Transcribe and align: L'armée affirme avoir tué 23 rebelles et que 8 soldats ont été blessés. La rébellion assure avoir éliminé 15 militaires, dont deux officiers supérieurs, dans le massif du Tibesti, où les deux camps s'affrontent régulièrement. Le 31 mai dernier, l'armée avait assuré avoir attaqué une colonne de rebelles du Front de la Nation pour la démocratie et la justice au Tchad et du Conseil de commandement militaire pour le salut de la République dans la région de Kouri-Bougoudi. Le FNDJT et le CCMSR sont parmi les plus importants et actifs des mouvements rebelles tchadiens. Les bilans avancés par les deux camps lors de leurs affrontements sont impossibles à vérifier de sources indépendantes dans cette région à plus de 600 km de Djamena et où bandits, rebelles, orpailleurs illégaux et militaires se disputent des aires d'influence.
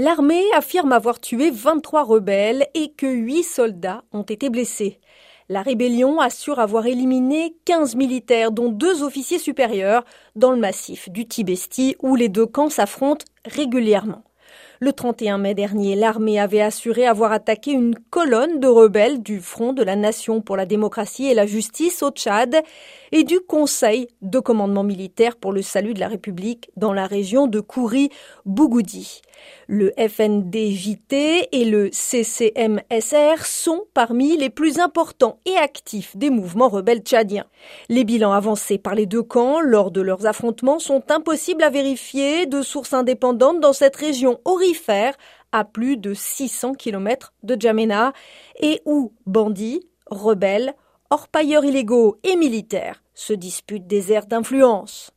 L'armée 0.00 0.44
affirme 0.54 0.92
avoir 0.92 1.18
tué 1.18 1.50
23 1.50 2.04
rebelles 2.04 2.68
et 2.74 2.92
que 2.92 3.08
8 3.08 3.42
soldats 3.42 4.04
ont 4.12 4.22
été 4.22 4.48
blessés. 4.48 5.00
La 5.48 5.60
rébellion 5.60 6.20
assure 6.20 6.60
avoir 6.60 6.86
éliminé 6.86 7.56
15 7.64 7.96
militaires, 7.96 8.52
dont 8.52 8.70
deux 8.70 9.02
officiers 9.02 9.40
supérieurs, 9.40 10.04
dans 10.36 10.52
le 10.52 10.60
massif 10.60 11.08
du 11.08 11.26
Tibesti, 11.26 11.96
où 12.00 12.14
les 12.14 12.28
deux 12.28 12.46
camps 12.46 12.70
s'affrontent 12.70 13.24
régulièrement. 13.44 14.22
Le 14.80 14.92
31 14.92 15.38
mai 15.38 15.54
dernier, 15.54 15.96
l'armée 15.96 16.38
avait 16.38 16.60
assuré 16.60 17.04
avoir 17.04 17.32
attaqué 17.32 17.72
une 17.72 17.96
colonne 18.10 18.60
de 18.60 18.68
rebelles 18.68 19.20
du 19.20 19.40
Front 19.40 19.72
de 19.72 19.82
la 19.82 19.96
Nation 19.96 20.40
pour 20.40 20.56
la 20.56 20.66
démocratie 20.66 21.26
et 21.26 21.34
la 21.34 21.46
justice 21.46 22.00
au 22.04 22.10
Tchad 22.10 22.62
et 23.10 23.24
du 23.24 23.40
Conseil 23.40 24.06
de 24.22 24.38
commandement 24.38 24.84
militaire 24.84 25.34
pour 25.34 25.52
le 25.52 25.62
salut 25.62 25.94
de 25.94 26.00
la 26.00 26.06
République 26.06 26.70
dans 26.76 26.92
la 26.92 27.08
région 27.08 27.48
de 27.48 27.58
Kouri-Bougoudi. 27.58 29.22
Le 29.66 29.92
FNDJT 29.98 31.48
et 31.52 31.64
le 31.64 31.90
CCMSR 31.92 33.44
sont 33.44 33.84
parmi 33.94 34.36
les 34.36 34.50
plus 34.50 34.78
importants 34.78 35.38
et 35.44 35.56
actifs 35.56 36.16
des 36.16 36.30
mouvements 36.30 36.68
rebelles 36.68 37.02
tchadiens. 37.02 37.46
Les 37.88 38.04
bilans 38.04 38.32
avancés 38.32 38.78
par 38.78 38.94
les 38.94 39.06
deux 39.06 39.22
camps 39.22 39.60
lors 39.60 39.90
de 39.90 40.00
leurs 40.00 40.26
affrontements 40.26 40.78
sont 40.78 41.02
impossibles 41.10 41.62
à 41.62 41.70
vérifier 41.70 42.46
de 42.46 42.62
sources 42.62 42.94
indépendantes 42.94 43.60
dans 43.60 43.72
cette 43.72 43.96
région 43.96 44.40
à 45.52 45.64
plus 45.64 45.96
de 45.96 46.14
600 46.14 46.74
km 46.74 47.32
de 47.42 47.56
Djamena 47.58 48.12
et 48.60 48.82
où 48.84 49.12
bandits, 49.26 49.88
rebelles, 50.06 50.74
orpailleurs 51.10 51.64
illégaux 51.64 52.18
et 52.22 52.36
militaires 52.36 53.02
se 53.14 53.32
disputent 53.32 53.86
des 53.86 54.12
aires 54.12 54.26
d'influence. 54.26 55.12